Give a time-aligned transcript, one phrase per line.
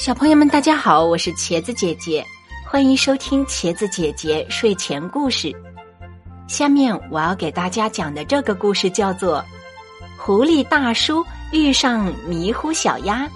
[0.00, 2.24] 小朋友们，大家好，我是茄子姐姐，
[2.66, 5.54] 欢迎收听茄子姐姐睡前故事。
[6.48, 9.40] 下面我要给大家讲的这个故事叫做
[10.16, 13.26] 《狐狸大叔遇上迷糊小鸭》。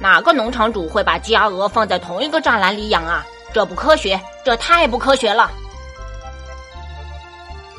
[0.00, 3.24] 哪个农场主会把鸡鸭鹅放在同一个栅栏里养啊？
[3.54, 5.48] 这不科学，这太不科学了。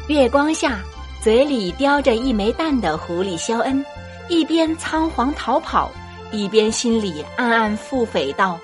[0.08, 0.80] 月光下。
[1.22, 3.86] 嘴里叼着一枚蛋的狐狸肖恩，
[4.30, 5.92] 一边仓皇逃跑，
[6.32, 8.58] 一边心里暗暗腹诽道：“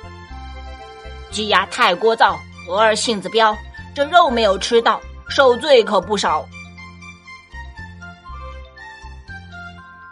[1.30, 2.38] 鸡鸭太聒噪，
[2.70, 3.54] 鹅儿性子彪，
[3.94, 6.48] 这肉没有吃到，受罪可不少。”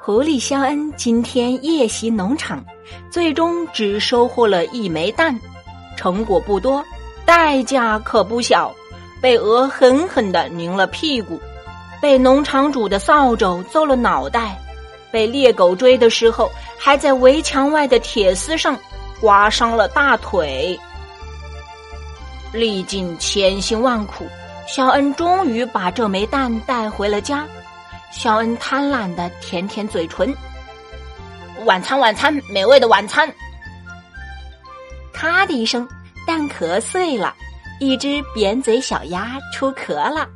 [0.03, 2.65] 狐狸肖恩今天夜袭农场，
[3.09, 5.39] 最终只收获了一枚蛋，
[5.95, 6.83] 成果不多，
[7.23, 8.73] 代价可不小，
[9.21, 11.39] 被鹅狠狠的拧了屁股。
[12.01, 14.59] 被农场主的扫帚揍了脑袋，
[15.11, 18.77] 被猎狗追的时候，还在围墙外的铁丝上
[19.19, 20.77] 刮伤了大腿。
[22.51, 24.25] 历尽千辛万苦，
[24.67, 27.45] 小恩终于把这枚蛋带回了家。
[28.11, 30.35] 小恩贪婪的舔舔嘴唇，
[31.65, 33.31] 晚餐，晚餐，美味的晚餐。
[35.13, 35.87] 咔的一声，
[36.27, 37.33] 蛋壳碎了，
[37.79, 40.27] 一只扁嘴小鸭出壳了。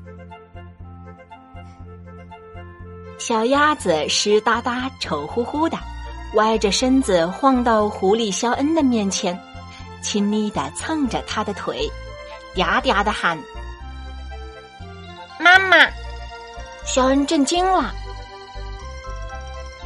[3.27, 5.75] 小鸭子湿哒哒、丑乎乎的，
[6.35, 9.35] 歪着身子晃到狐狸肖恩的面前，
[9.99, 11.91] 亲昵的蹭着他的腿，
[12.55, 13.35] 嗲嗲的喊
[15.41, 15.75] ：“妈妈！”
[16.85, 17.91] 肖恩震惊了：“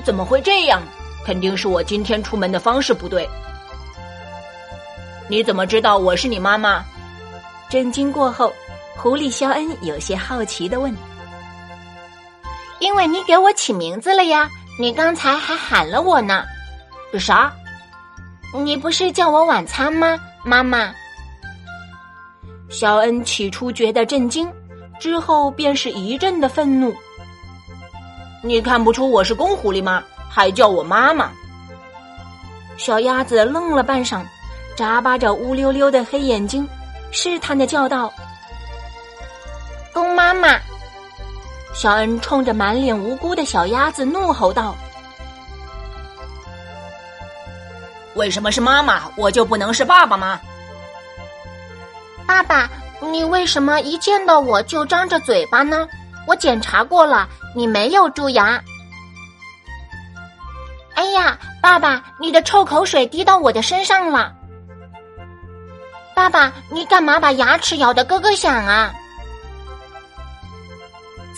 [0.03, 0.81] 怎么会这样？
[1.25, 3.25] 肯定是我今天出门的方式不对。
[5.29, 6.83] 你怎么知道我是你妈妈？”
[7.71, 8.53] 震惊过后，
[8.97, 10.93] 狐狸肖恩有些好奇的问。
[12.80, 14.49] 因为你给我起名字了呀，
[14.80, 16.44] 你刚才还喊了我呢。
[17.19, 17.52] 啥？
[18.53, 20.94] 你不是叫我晚餐吗，妈妈？
[22.69, 24.51] 肖恩起初觉得震惊，
[25.00, 26.95] 之后便是一阵的愤怒。
[28.41, 30.03] 你看不出我是公狐狸吗？
[30.29, 31.31] 还叫我妈妈？
[32.78, 34.23] 小鸭子愣了半晌，
[34.75, 36.66] 眨巴着乌溜溜的黑眼睛，
[37.11, 38.13] 试探的叫道
[39.91, 40.59] ：“公妈妈。”
[41.74, 44.75] 小恩冲着满脸无辜的小鸭子怒吼道
[48.16, 50.40] ：“为什么是妈妈，我就不能是爸爸吗？”
[52.28, 52.69] 爸爸，
[53.12, 55.88] 你为什么一见到我就张着嘴巴呢？
[56.28, 58.62] 我检查过了，你没有蛀牙。
[60.96, 64.34] 哎呀，爸爸，你的臭口水滴到我的身上了。
[66.13, 68.94] 爸爸，你干嘛把牙齿咬得咯咯响啊？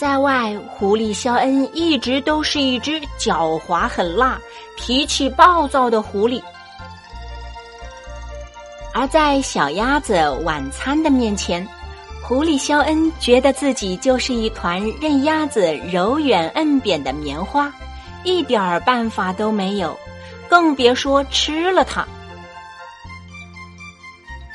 [0.01, 4.41] 在外，狐狸肖恩一直都是一只狡猾、狠辣、
[4.75, 6.41] 脾气暴躁的狐狸；
[8.95, 11.63] 而在小鸭子晚餐的面前，
[12.23, 17.71] 狐狸肖恩觉得自己就是一团任鸭子揉圆摁扁的棉花，
[18.23, 19.95] 一点儿办法都没有，
[20.49, 22.03] 更别说吃了它。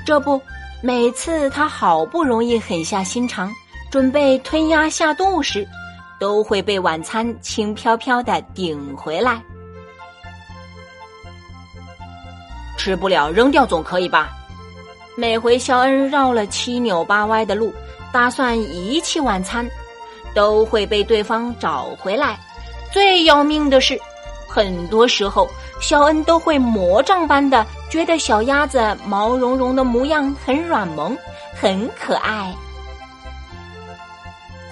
[0.04, 0.42] 这不，
[0.82, 3.48] 每次他好不容易狠下心肠。
[3.90, 5.66] 准备吞鸭下肚时，
[6.18, 9.40] 都会被晚餐轻飘飘的顶回来。
[12.76, 14.30] 吃不了扔掉总可以吧？
[15.16, 17.72] 每回肖恩绕了七扭八歪的路，
[18.12, 19.66] 打算遗弃晚餐，
[20.34, 22.38] 都会被对方找回来。
[22.92, 23.98] 最要命的是，
[24.46, 25.48] 很多时候
[25.80, 31.16] 肖恩都会魔杖般的觉得小鸭子毛茸茸的模样很软萌，
[31.54, 32.54] 很可爱。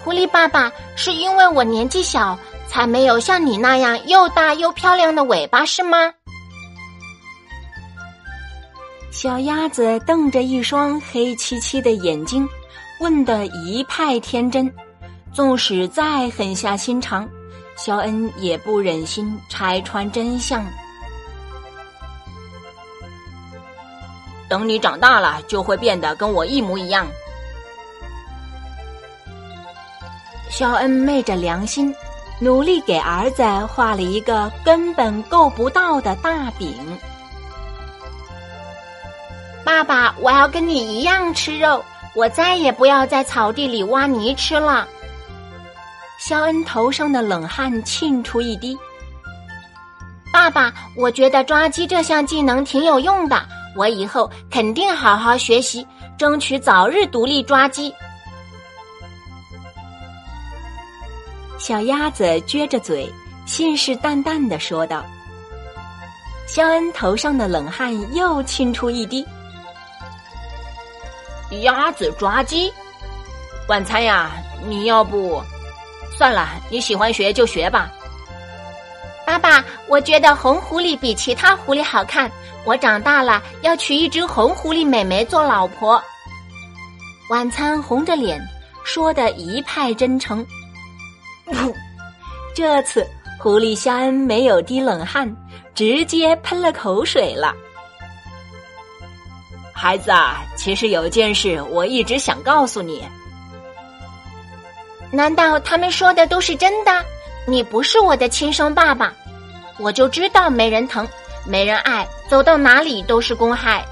[0.05, 2.39] 狐狸爸爸，是因为我年纪小，
[2.69, 6.13] 才没有像你那样又大又漂亮的尾巴，是吗？
[9.11, 12.47] 小鸭子瞪着一双黑漆漆的眼睛，
[13.01, 14.71] 问得一派天真。
[15.33, 17.27] 纵使再狠下心肠，
[17.75, 20.65] 肖恩也不忍心拆穿真相。
[24.51, 27.07] 等你长大了，就会变得跟我一模一样。
[30.57, 31.93] 肖恩昧着良心，
[32.39, 36.73] 努力给儿子画了一个根本够不到的大饼。
[39.65, 41.85] 爸爸，我要跟你一样吃肉，
[42.15, 44.87] 我再也不要在草地里挖泥吃了。
[46.21, 48.79] 肖恩头上的冷汗沁出一滴。
[50.33, 55.85] 爸爸，我觉得抓鸡这项技能挺有用的，我以后肯定好好学习，
[56.17, 57.93] 争取早日独立抓鸡。
[61.65, 63.11] 小鸭子撅着嘴，
[63.47, 65.03] 信誓旦旦的说道。
[66.47, 69.27] 肖恩头上的冷汗又沁出一滴。
[71.63, 72.71] 鸭子抓鸡，
[73.67, 74.33] 晚餐呀？
[74.67, 75.43] 你要不
[76.19, 77.91] 算了，你喜欢学就学吧。
[79.27, 82.31] 爸爸，我觉得红狐狸比其他狐狸好看。
[82.67, 86.03] 我长大了要娶一只红狐狸美眉做老婆。
[87.31, 88.39] 晚餐红着脸
[88.85, 90.47] 说的一派真诚。
[92.55, 93.07] 这次
[93.39, 95.31] 狐狸肖恩没有滴冷汗，
[95.75, 97.55] 直接喷了口水了。
[99.73, 103.07] 孩子啊，其实有件事我一直想告诉你。
[105.11, 107.05] 难道他们说的都是真的？
[107.47, 109.13] 你不是我的亲生爸爸，
[109.79, 111.07] 我就知道没人疼，
[111.45, 113.85] 没人爱，走到哪里都是公害。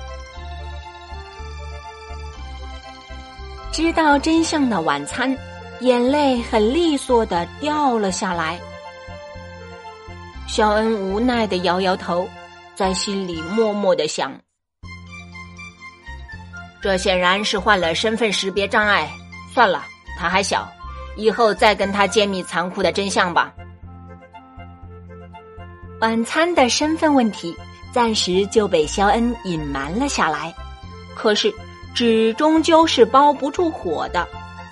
[3.70, 5.37] 知道真相的晚餐，
[5.82, 8.56] 眼泪很利索的掉了下来。
[10.46, 12.29] 肖恩无奈的摇摇头，
[12.76, 14.32] 在心里默默的想。
[16.81, 19.11] 这显然是患了身份识别障碍。
[19.52, 19.84] 算了，
[20.17, 20.70] 他还小，
[21.17, 23.52] 以后再跟他揭秘残酷的真相吧。
[26.00, 27.56] 晚餐的身份问题
[27.93, 30.55] 暂时就被肖恩隐瞒了下来。
[31.17, 31.52] 可是
[31.93, 34.26] 纸终究是包不住火的，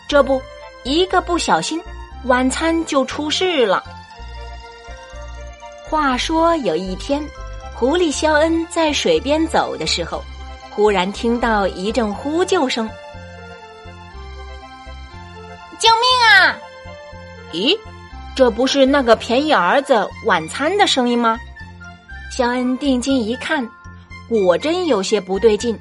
[0.08, 0.40] 这不，
[0.84, 1.80] 一个不小心，
[2.24, 3.82] 晚餐就出事了。
[5.88, 7.22] 话说有一天，
[7.74, 10.22] 狐狸肖恩在水边走的时候。
[10.72, 12.88] 忽然听到一阵呼救声
[15.80, 16.56] ，“救命啊！”
[17.52, 17.76] 咦，
[18.36, 21.38] 这不是那个便宜儿子晚餐的声音吗？
[22.30, 23.68] 肖恩定睛一看，
[24.28, 25.78] 果真有些不对劲。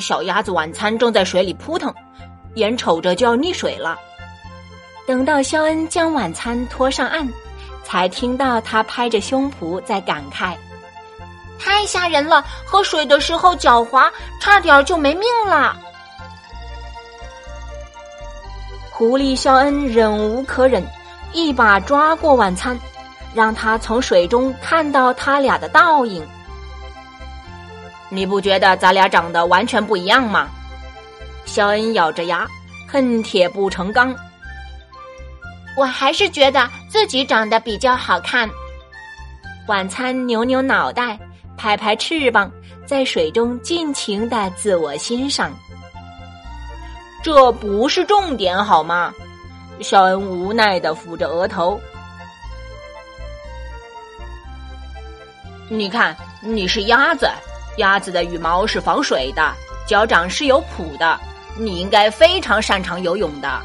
[0.00, 1.94] 小鸭子晚餐正在水里扑腾，
[2.54, 3.98] 眼瞅着就要溺水了。
[5.06, 7.28] 等到肖恩将晚餐拖上岸，
[7.82, 10.54] 才听到他拍着胸脯在感慨。
[11.58, 12.44] 太吓人了！
[12.64, 14.10] 喝水的时候脚滑，
[14.40, 15.76] 差点就没命了。
[18.90, 20.86] 狐狸肖恩忍无可忍，
[21.32, 22.78] 一把抓过晚餐，
[23.34, 26.26] 让他从水中看到他俩的倒影。
[28.08, 30.48] 你不觉得咱俩长得完全不一样吗？
[31.44, 32.46] 肖恩咬着牙，
[32.88, 34.14] 恨铁不成钢。
[35.76, 38.48] 我还是觉得自己长得比较好看。
[39.66, 41.18] 晚餐扭扭脑袋。
[41.56, 42.50] 拍拍翅膀，
[42.84, 45.52] 在水中尽情的自我欣赏。
[47.22, 49.14] 这不是重点好吗？
[49.80, 51.80] 肖恩无奈的抚着额头。
[55.70, 57.30] 你看，你是鸭子，
[57.78, 59.54] 鸭子的羽毛是防水的，
[59.86, 61.18] 脚掌是有蹼的，
[61.58, 63.62] 你应该非常擅长游泳的。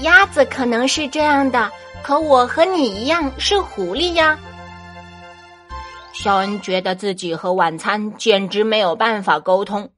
[0.00, 1.70] 鸭子可能是这样的。
[2.02, 4.38] 可我和你一样是狐狸呀。
[6.14, 9.92] 肖恩觉得自己和晚餐简直没有办法沟通。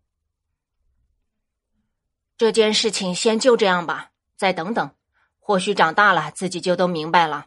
[2.37, 4.91] 这件事情先就这样吧，再等等，
[5.39, 7.47] 或许长大了自己就都明白了。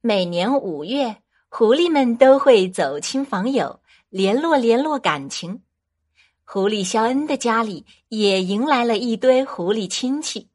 [0.00, 1.16] 每年五月，
[1.48, 3.80] 狐狸们都会走亲访友，
[4.12, 5.62] 联络联络感情。
[6.44, 10.50] 狐狸肖恩的家里也迎来了一堆狐狸亲戚。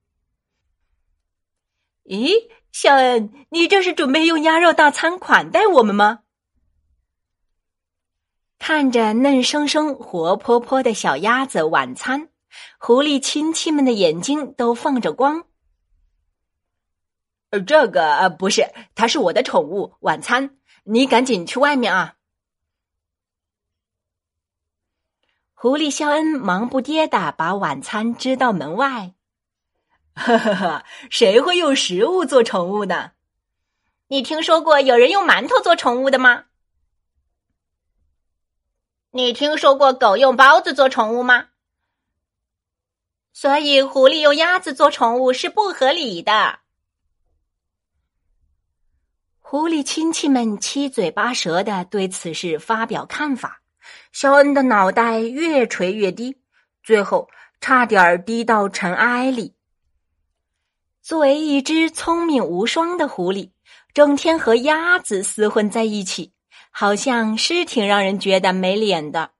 [2.03, 6.19] 咦，肖恩，你这是准备用鸭肉大餐款待我们吗？
[8.59, 12.29] 看着嫩生生、活泼泼的小鸭子晚餐，
[12.77, 15.45] 狐狸亲戚们的眼睛都放着光。
[17.49, 22.16] 呃，这个呃不是，它是我的宠物晚餐，你赶紧去外面啊！
[25.59, 29.15] 狐狸肖恩忙不迭的把晚餐支到门外。
[30.13, 33.13] 呵呵呵，谁会用食物做宠物呢？
[34.09, 36.43] 你听说过有人用馒头做宠物的吗？
[39.09, 41.47] 你听说过狗用包子做宠物吗？
[43.33, 46.59] 所以狐狸用鸭子做宠物是不合理的。
[49.39, 53.63] 狐狸亲戚们七嘴八舌的对此事发表看法，
[54.11, 56.37] 肖恩的脑袋越垂越低，
[56.83, 57.29] 最后
[57.61, 59.55] 差点低到尘埃里。
[61.01, 63.51] 作为一只聪明无双的狐狸，
[63.93, 66.33] 整天和鸭子厮混在一起，
[66.71, 69.31] 好像是挺让人觉得没脸的。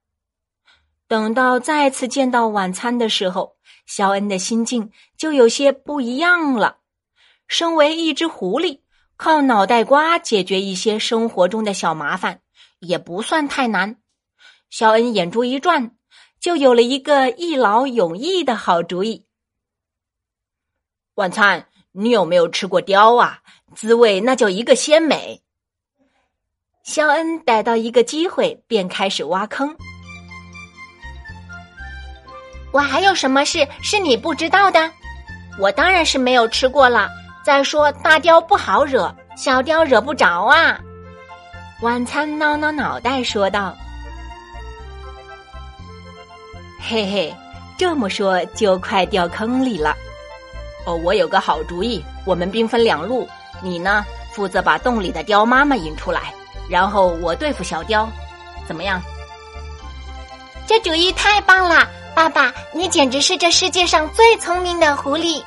[1.07, 6.77] 等到再次见到晚餐的时候，肖恩的心境就有些不一样了。
[7.47, 8.81] 身为一只狐狸，
[9.15, 12.41] 靠脑袋瓜解决一些生活中的小麻烦
[12.79, 13.97] 也不算太难。
[14.69, 15.91] 肖恩眼珠一转，
[16.39, 19.25] 就有了一个一劳永逸的好主意。
[21.15, 23.39] 晚餐，你有没有吃过雕啊？
[23.75, 25.41] 滋味那叫一个鲜美。
[26.83, 29.75] 肖恩逮到一个机会，便开始挖坑。
[32.71, 34.91] 我还有什么事是你不知道的？
[35.59, 37.09] 我当然是没有吃过了。
[37.43, 40.79] 再说，大雕不好惹，小雕惹不着啊。
[41.81, 43.75] 晚餐挠挠脑袋说道
[46.89, 47.35] ：“嘿嘿，
[47.77, 49.93] 这么说就快掉坑里了。
[50.85, 53.27] 哦，我有个好主意，我们兵分两路，
[53.61, 56.33] 你呢负责把洞里的雕妈妈引出来，
[56.69, 58.09] 然后我对付小雕，
[58.65, 59.01] 怎么样？
[60.65, 61.85] 这主意太棒了！
[62.15, 65.43] 爸爸，你简直是这世界上最聪明的狐狸。”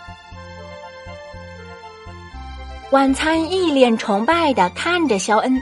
[2.93, 5.57] 晚餐一脸崇拜的看着肖恩。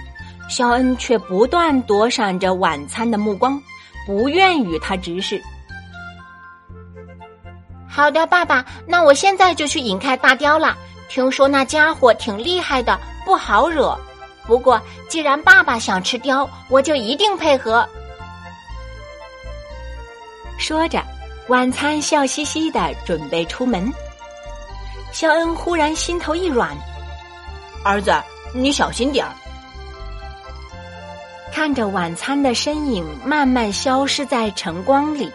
[0.49, 3.63] 肖恩却不断躲闪着晚餐的目光，
[4.07, 5.41] 不愿与他直视。
[7.99, 10.79] 好的，爸爸，那我现在就去引开大雕了。
[11.09, 13.99] 听说那家伙挺厉害的，不好惹。
[14.47, 17.85] 不过既然爸爸想吃雕，我就一定配合。
[20.59, 21.03] 说着，
[21.49, 23.93] 晚餐笑嘻嘻的准备出门。
[25.11, 26.71] 肖恩忽然心头一软
[27.85, 28.15] ：“儿子，
[28.55, 29.33] 你小心点儿。”
[31.53, 35.29] 看着晚餐的身影慢慢消失在晨光里，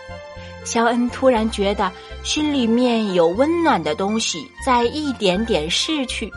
[0.64, 1.92] 肖恩突然觉得
[2.24, 6.32] 心里面有温暖的东西在一点点逝去。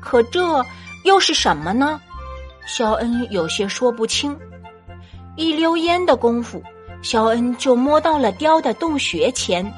[0.00, 0.64] 可这
[1.04, 2.00] 又是什么呢？
[2.66, 4.36] 肖恩有些说不清。
[5.36, 6.62] 一溜烟的功夫，
[7.02, 9.72] 肖恩就摸到了雕的洞穴前。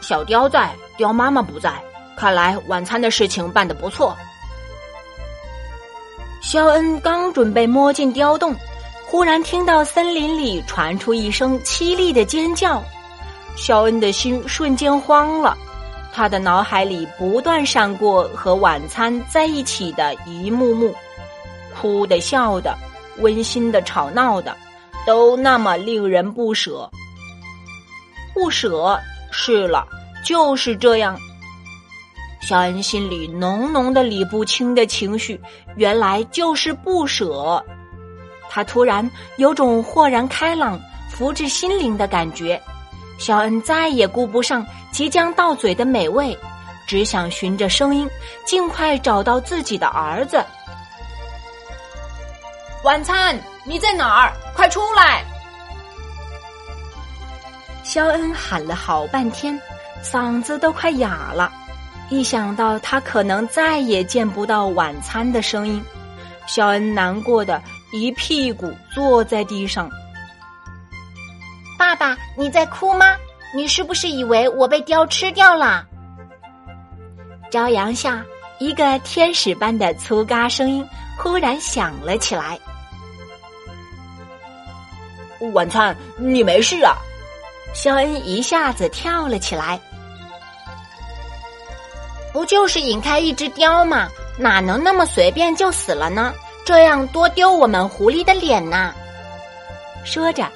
[0.00, 1.72] 小雕在，雕妈妈不在，
[2.16, 4.16] 看来晚餐的事情办得不错。
[6.42, 8.54] 肖恩刚准备摸进雕洞，
[9.12, 12.82] 忽然听到森林里传出一声凄厉的尖叫，
[13.56, 15.54] 肖恩的心瞬间慌了。
[16.14, 20.94] 他的脑海里不断闪过和晚餐在一起的一幕幕，
[21.78, 22.74] 哭的、笑的、
[23.18, 24.56] 温馨的、吵闹的，
[25.06, 26.90] 都那么令人不舍。
[28.32, 28.98] 不舍，
[29.30, 29.86] 是了，
[30.24, 31.18] 就是这样。
[32.40, 35.38] 肖恩心里浓浓的理不清的情绪，
[35.76, 37.62] 原来就是不舍。
[38.54, 40.78] 他突然有种豁然开朗、
[41.08, 42.60] 福至心灵的感觉。
[43.18, 46.38] 肖恩再也顾不上即将到嘴的美味，
[46.86, 48.06] 只想循着声音
[48.44, 50.44] 尽快找到自己的儿子。
[52.84, 54.32] 晚餐，你在哪儿？
[54.54, 55.24] 快出来！
[57.82, 59.58] 肖恩喊了好半天，
[60.04, 61.50] 嗓子都快哑了。
[62.10, 65.82] 一想到他可能再也见不到晚餐的声音，
[66.46, 69.88] 肖恩难过的一屁股坐在地上。
[71.78, 73.16] 爸爸，你在哭吗？
[73.54, 75.86] 你是不是以为我被雕吃掉了？
[77.50, 78.24] 朝阳下，
[78.58, 80.86] 一个天使般的粗嘎声音
[81.18, 82.58] 忽然响了起来。
[85.52, 86.96] 晚餐，你没事啊？
[87.74, 89.78] 肖恩一下子跳了起来。
[92.32, 94.08] 不就是引开一只雕吗？
[94.38, 96.32] 哪能那么随便就死了呢？
[96.64, 98.92] 这样多丢我们狐狸的脸呐！
[100.04, 100.46] 说着，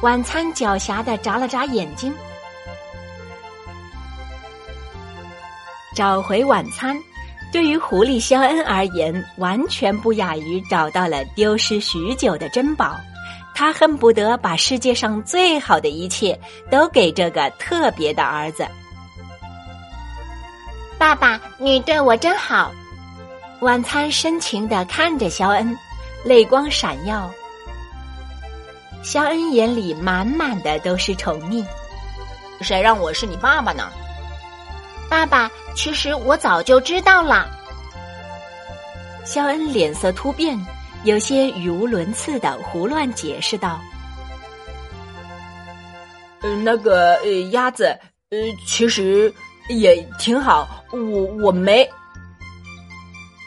[0.00, 2.12] 晚餐狡黠的眨了眨眼睛。
[5.94, 6.96] 找回晚餐，
[7.52, 12.96] 对于狐狸肖恩而言，完全不亚于找到了丢失许久的珍宝。
[13.54, 16.38] 他恨不得把世界上最好的一切
[16.70, 18.66] 都给这个特别的儿子。
[20.98, 22.72] 爸爸，你对我真好。
[23.62, 25.78] 晚餐深情的看着肖恩，
[26.24, 27.30] 泪光闪耀。
[29.04, 31.64] 肖恩眼里满满的都是宠溺。
[32.60, 33.88] 谁让我是你爸爸呢？
[35.08, 37.48] 爸爸，其实我早就知道了。
[39.24, 40.58] 肖恩脸色突变，
[41.04, 43.78] 有些语无伦次的胡乱解释道
[46.42, 47.96] ：“嗯，那个呃，鸭子，
[48.30, 49.32] 呃，其实。”
[49.68, 50.98] 也挺好，我
[51.40, 51.88] 我没。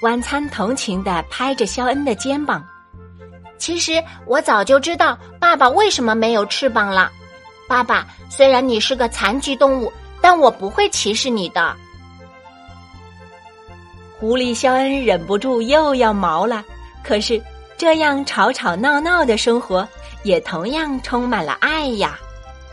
[0.02, 2.64] 晚餐同情的拍着肖恩的肩膀。
[3.58, 7.10] 其实我早就知道爸爸为什么没有翅膀了。
[7.68, 11.76] 爸爸，虽然你是个残疾动物，但我不会歧视你的。
[14.20, 16.64] 狐狸肖恩忍不住又要毛了。
[17.04, 17.42] 可是
[17.78, 19.88] 这样吵吵闹闹的生活，
[20.24, 22.20] 也同样充满了爱呀。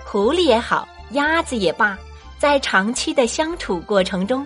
[0.05, 1.97] 狐狸也好，鸭子也罢。
[2.43, 4.45] 在长期的相处过程中，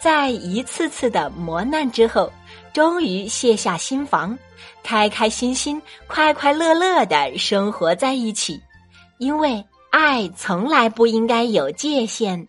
[0.00, 2.28] 在一次次的磨难之后，
[2.72, 4.36] 终于卸下心防，
[4.82, 8.60] 开开心心、快快乐乐的生活在一起。
[9.18, 12.44] 因为爱从来不应该有界限。